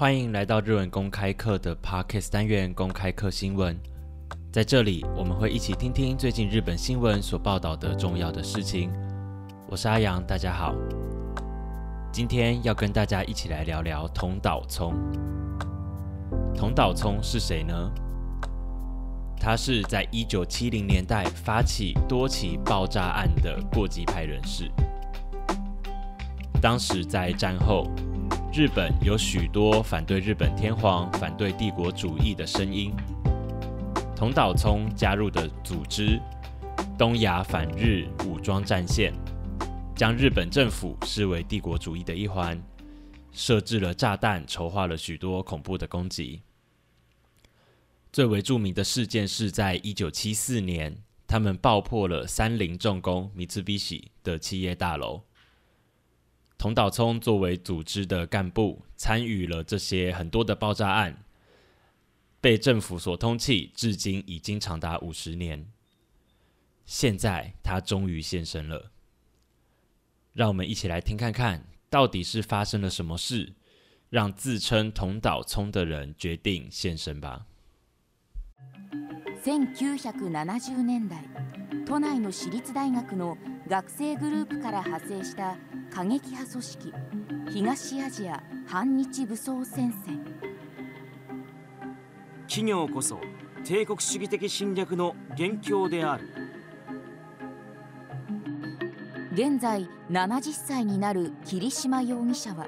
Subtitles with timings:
[0.00, 3.78] 欢迎来到日文公开课的 Parkes 单元公开课新闻，
[4.50, 8.90] 在这里我们会一起听听最近日本新闻所报道的重要的事情。
[9.68, 10.74] 我是阿阳，大家好。
[12.10, 14.94] 今天要跟大家一起来聊聊同岛聪。
[16.56, 17.74] 同岛聪是谁呢？
[19.38, 24.64] 他是在一九七零年代发起多起爆炸案的过激派人士。
[26.62, 27.86] 当时在战后。
[28.52, 32.92] 日本有许多反对日本天皇、反对帝国主义的声音。
[34.16, 36.20] 同岛聪加入的组织
[36.98, 39.14] “东亚反日武装战线”，
[39.94, 42.60] 将日本政府视为帝国主义的一环，
[43.30, 46.42] 设置了炸弹，筹划了许多恐怖的攻击。
[48.12, 50.96] 最为著名的事件是在1974年，
[51.28, 53.78] 他们爆破了三菱重工米 s 比
[54.24, 55.22] 的企业大楼。
[56.60, 61.24] 童岛聪作为组织的干部，参与了这些很多的爆炸案，
[62.38, 65.64] 被政府所通缉，至今已经长达五十年。
[66.84, 68.90] 现在他终于现身了，
[70.34, 73.54] 让我们一起来听看看到底是发生了什么事，
[74.10, 77.46] 让自称童岛聪的人决定现身吧。
[79.40, 81.24] 一千九百年代，
[81.86, 83.59] 都内的私立大学的。
[83.70, 85.56] 学生グループから派生した
[85.94, 86.94] 過激派組織
[87.52, 90.24] 東アジア反日武装戦線
[92.48, 93.20] 企業こそ
[93.64, 96.26] 帝国主義的侵略の元凶である
[99.34, 102.66] 現在70歳になる桐島容疑者は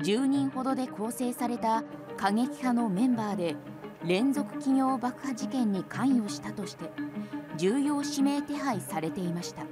[0.00, 1.82] 10人ほどで構成された
[2.18, 3.56] 過激派のメンバーで
[4.04, 6.90] 連続企業爆破事件に関与したとして
[7.56, 9.62] 重要指名手配されていました。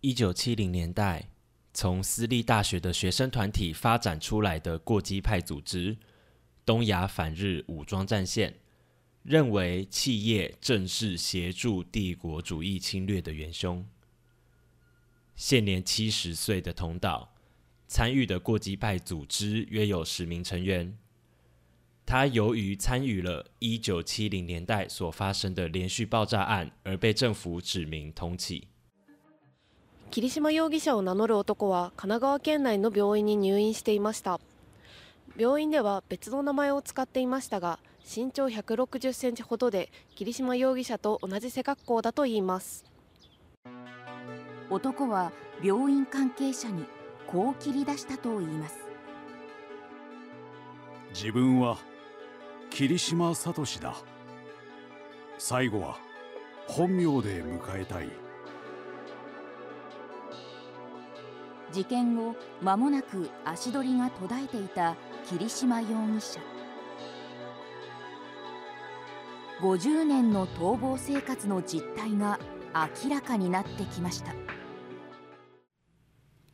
[0.00, 1.28] 一九七零年代，
[1.74, 5.96] 从私立大学的学生团体发展出来的过激派组织
[6.64, 8.60] “东亚反日武装战线”，
[9.24, 13.84] 认为企业正是协助帝国主义侵略的元凶。
[15.34, 17.34] 现年七十岁的同岛，
[17.88, 20.96] 参与的过激派组织约有十名成员。
[22.06, 28.62] 他由于参与了一九七零年代所发生的连续爆炸案，而被政府指名通缉。
[30.10, 34.40] 霧島容疑者を名乗る男は神奈川県内の病院に入院していました
[35.36, 42.86] 病院では別の名前を使っていましたが身長160センチほどで霧島容疑者と同じ背格好だといいます
[44.70, 45.30] 男は
[45.62, 46.86] 病院関係者に
[47.26, 48.76] こう切り出したといいます
[51.14, 51.76] 自分は
[52.70, 53.94] 霧島聡だ
[55.38, 55.98] 最後は
[56.66, 58.27] 本名で迎えたい
[61.70, 64.96] 事件後間もなく足取りが途絶えていた
[65.28, 66.40] 桐島容疑者
[69.60, 72.38] 50年の逃亡生活の実態が
[73.04, 74.34] 明らかになってきました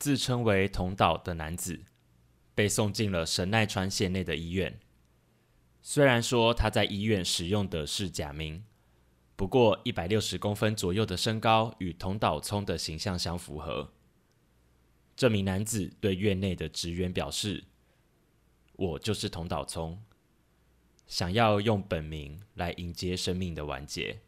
[0.00, 1.78] 自称为同岛的男子
[2.56, 4.72] 被送进了神奈川县内的医院
[5.80, 8.60] 虽然说他在医院使用的是假名
[9.36, 13.88] 不过一百六十公分左右的身高与同岛聪的形象相符合
[15.16, 17.64] 这名男子对院内的职员表示
[18.74, 20.02] ：“我就是童岛聪，
[21.06, 24.20] 想要用本名来迎接生命的完结。”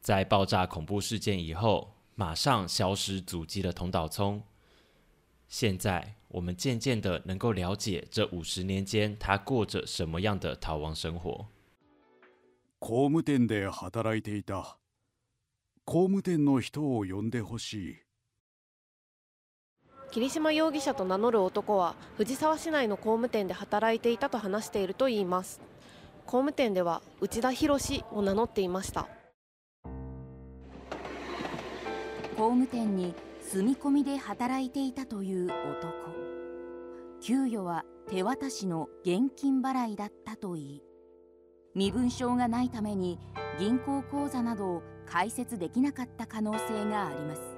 [0.00, 4.42] 在爆炸恐怖事件以后，马上消失、阻击的童岛聪，
[5.46, 11.48] 现在我们渐渐的能够了解这五十年间他过着什么样的逃亡生活。
[12.78, 14.78] 公務店で働いていた。
[15.84, 18.07] 公務店の人を呼んでほしい。
[20.10, 25.60] 霧島容疑者と名乗る男は藤沢市内の工務店で働いていたと話しているといいます
[26.24, 27.76] 工務店では内田博
[28.12, 29.06] を名乗っていました
[32.36, 35.92] 工務店に住み込みで働いていたという男
[37.20, 40.82] 給与は手渡しの現金払いだったといい
[41.74, 43.18] 身分証がないために
[43.58, 47.57] 銀行口座などを開設できなかった可能性があります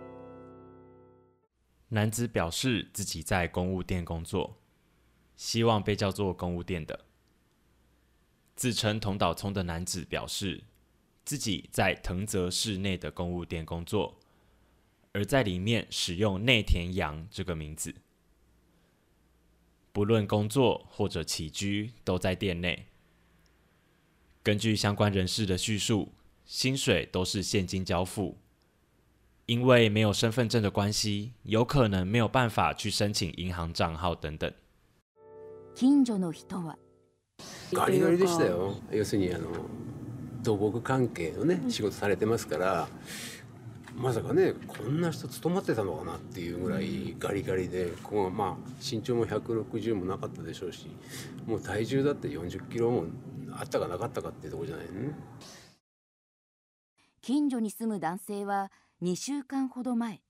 [1.93, 4.57] 男子表示自己在公务店工作，
[5.37, 7.05] 希望被叫做公务店的
[8.55, 10.63] 自称同岛聪的男子表示
[11.25, 14.21] 自己在藤泽市内的公务店工作，
[15.13, 17.97] 而在里面使用内田洋这个名字，
[19.93, 22.87] 不论工作或者起居都在店内。
[24.45, 26.13] 根据相关人士的叙述，
[26.45, 28.39] 薪水都是现金交付。
[29.51, 34.49] 因为没有身份证的关系，有可能没有办法去申请银行账号等等。
[35.75, 36.77] 近所の人は
[37.73, 38.75] ガリガリでしたよ。
[38.93, 39.47] 要するにあの
[40.45, 42.87] 土木関係のね仕事されてますから、
[43.97, 50.87] まさかねこんな人勤まってたのかなっていうぐらいガリガリで、こうまあ身長も160もなかったでしょうし、
[51.45, 53.07] もう体重だって40キロも
[53.59, 55.11] あったかなかったかっていうとこじゃないね。
[57.21, 58.71] 近所に住む男性は。
[59.03, 60.21] 二周間ほど前、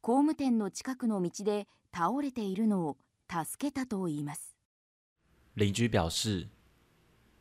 [0.00, 2.96] 公務店の近くの道で倒れているのを
[3.28, 4.56] 助けたといいます。
[5.56, 6.48] 邻居表示，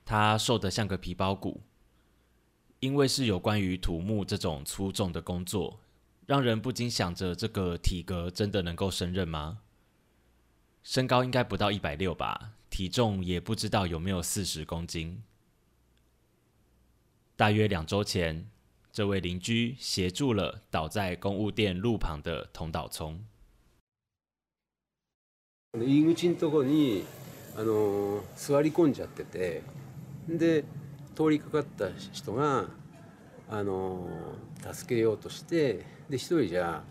[0.04, 1.62] 他瘦得像个皮包骨，
[2.82, 5.80] 因为是有关于土木这种粗重的工作，
[6.26, 9.60] 让人不禁想着这个体格真的能够胜任吗？
[10.84, 15.24] 身高应该不到一百六吧，体重也不知道有没有四十公斤。
[17.38, 18.50] 大约两周前。
[18.94, 23.20] 这位邻居协助了倒在公务店路旁的同岛聪。
[25.74, 27.04] 入り口のところに
[27.58, 29.64] あの座り込んじゃってて、
[30.30, 30.64] で
[31.16, 32.68] 通りかかった人が
[33.50, 34.08] あの
[34.72, 36.84] 助けようとして、で一人じゃ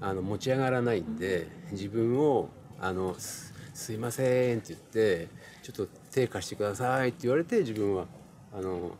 [0.00, 2.48] あの持ち上がらないんで自分を
[2.80, 5.28] あのすいませんって言って
[5.62, 8.06] ちょっと手貸してくださいって言われて自分は
[8.52, 8.90] あの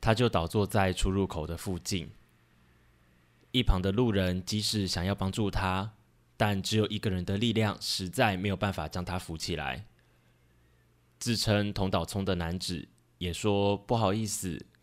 [0.00, 2.08] 他就倒坐在出入口的附近，
[3.52, 5.92] 一旁的路人即使想要帮助他，
[6.36, 9.84] 但只有一个人的力量实在没有办法将他扶起来。
[11.18, 12.86] 自称同岛聪的男子
[13.18, 14.64] 也说：“不好意思。”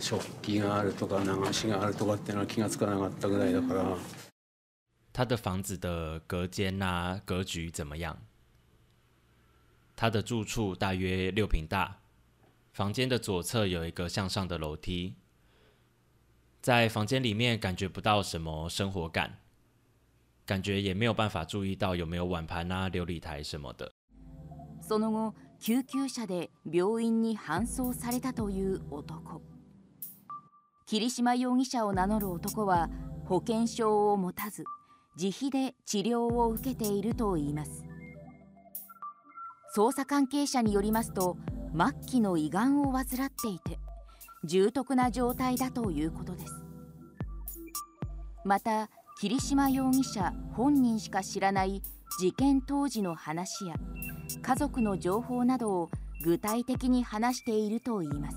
[0.00, 3.96] 食器があるとか流しがあるとかっていうのは気が付かなかったぐらいだから。
[5.12, 8.14] 他的房子的隔间啊、格局怎么样？
[9.94, 11.96] 他的住处大约六平大，
[12.72, 15.14] 房间的左侧有一个向上的楼梯。
[16.60, 19.38] 在房间里面感觉不到什么生活感，
[20.44, 23.90] 感觉也没有办法注意到有没有碗盘啊、琉璃台什么的。
[24.86, 29.40] その後、救急車で病院に搬送されたという男。
[30.88, 32.88] 霧島容疑者を名乗る男は
[33.24, 34.62] 保険証を持たず
[35.20, 37.84] 自費で治療を受けているといいます
[39.76, 41.36] 捜査関係者によりますと
[42.00, 43.78] 末期の胃がんを患っていて
[44.44, 46.52] 重篤な状態だということです
[48.44, 48.88] また
[49.20, 51.82] 霧島容疑者本人しか知らない
[52.20, 53.74] 事件当時の話や
[54.40, 55.90] 家族の情報などを
[56.22, 58.36] 具体的に話しているといいます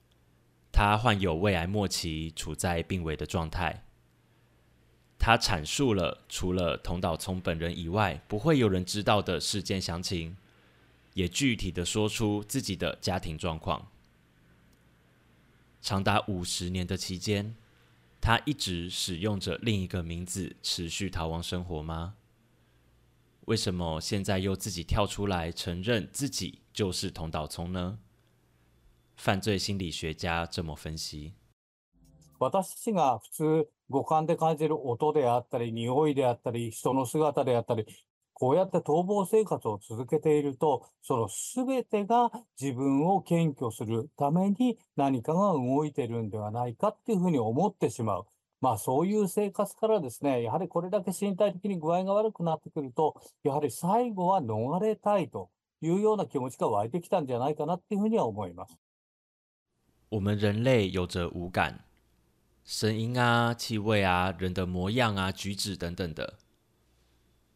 [0.71, 3.83] 他患有胃癌末期，处在病危的状态。
[5.19, 10.35] 他阐述了除了童岛聪本人以外，不会有人知道的事件详情，
[11.13, 13.89] 也具体的说出自己的家庭状况。
[15.81, 17.53] 长达五十年的期间，
[18.21, 22.15] 他一直使用着另一个名字持续逃亡生活吗？
[23.45, 27.99] 为什么现在又自己跳出来承认自己就是童岛聪呢？
[29.23, 31.35] 犯罪心理学家这么分析。
[32.63, 37.85] 私が普通五感で感じる音であったり、匂いであったり、人の姿であったり、
[38.33, 48.23] こうやって逃亡生活を続けていると、そのすべてが自分を検挙するために何かが動いてるんではないかっていうふうに思ってしまう。
[48.59, 53.13] まあそういう生活からですね、やはりこれだけ身体的に具合が悪くなってくると、
[53.43, 55.51] やはり最後は逃れたいと
[55.81, 58.75] いうような気持ちが湧いてきたんじゃないかなっていうふうには思います。
[60.11, 61.85] 我们人类有着五感，
[62.65, 66.37] 声音啊、气味啊、人的模样啊、举止等等的，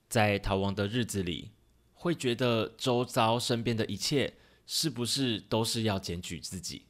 [0.08, 1.52] 在逃亡的日子里，
[1.94, 4.36] 会觉得周遭身边的一切
[4.66, 6.86] 是不是都是要检举自己？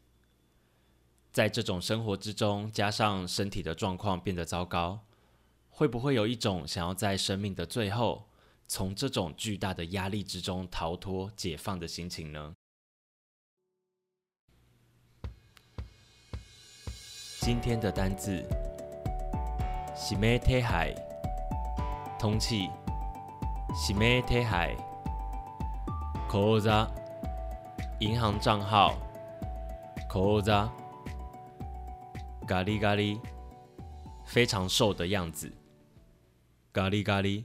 [1.32, 5.08] 在这种生活之中，加上身体的状况变得糟糕，
[5.70, 8.30] 会不会有一种想要在生命的最后，
[8.68, 12.54] 从这种巨大的压力之中逃脱、解放的心情呢？
[17.46, 18.44] 今天的单字
[19.96, 20.40] 是咩？
[20.40, 20.92] 天海
[22.18, 22.68] 通气
[23.76, 24.20] 是咩？
[24.24, 24.76] 天海
[26.28, 26.68] 口子
[28.00, 28.98] 银行账号
[30.10, 30.50] 口子
[32.48, 33.20] 咖喱咖喱
[34.26, 35.48] 非常瘦的样子
[36.74, 37.44] 咖喱咖喱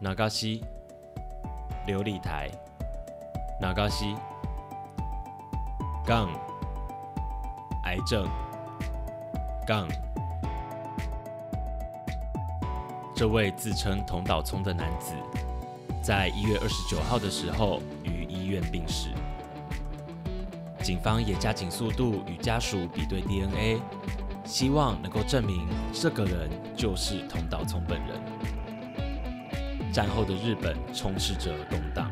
[0.00, 0.64] 哪个西
[1.86, 2.48] 琉璃台
[3.60, 4.16] 哪个西
[6.06, 6.30] 杠
[7.92, 8.26] 癌症
[9.66, 9.86] 杠。
[13.14, 15.12] 这位自称同岛聪的男子，
[16.00, 19.10] 在一月二十九号的时候于医院病逝。
[20.82, 23.78] 警方也加紧速度与家属比对 DNA，
[24.42, 29.92] 希望能够证明这个人就是同岛聪本人。
[29.92, 32.10] 战后的日本充斥着动荡，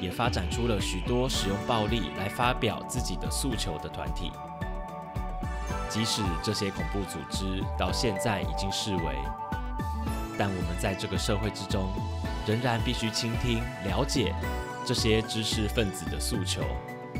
[0.00, 4.32] 也发展出了许多使用暴力来发表自己的诉求的团体。
[5.92, 9.14] 即使这些恐怖组织到现在已经视为，
[10.38, 11.90] 但我们在这个社会之中，
[12.46, 14.34] 仍然必须倾听、了解
[14.86, 16.62] 这些知识分子的诉求，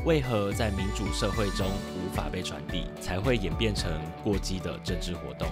[0.05, 3.91] 为何在民主社会中无法被传递，才会演变成
[4.23, 5.47] 过激的政治活动。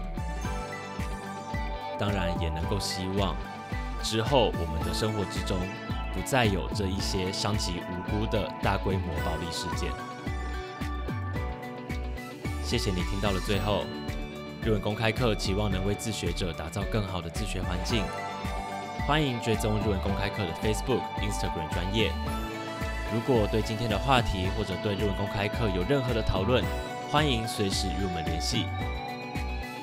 [2.00, 3.36] 当然，也能够希望
[4.02, 5.56] 之后我们的生活之中，
[6.12, 9.92] 不再有这一些伤及无辜的大规模暴力事件。
[12.72, 13.84] 谢谢你听到了最后。
[14.64, 18.02] 日文公开课期望能为自学者打造更好的自学环境。
[19.06, 22.14] 欢迎追踪日文公开课的 Facebook、Instagram 专业。
[23.14, 26.64] 如果对今天的话题或者对日文公开课有任何的讨论，
[27.12, 28.64] 欢迎随时与我们联系。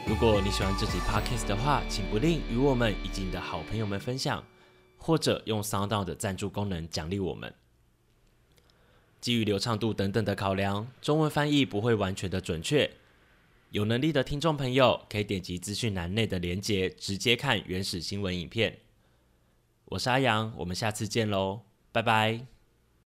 [0.07, 4.43] 如果你喜欢这集 Podcast 的话，请不吝与我们以及你的好朋友们分享，
[4.97, 7.53] 或者用 s o u n d o u d 的赞助功能奖励我们。
[9.21, 12.91] 基于流畅度等等的考量，中文翻译不会完全的准确。
[13.71, 18.79] 有能力的听众朋友可以点击资讯栏内的连接，直接看原始新闻影片。
[19.87, 21.61] 我是阿阳，我们下次见喽，
[21.93, 22.47] 拜拜。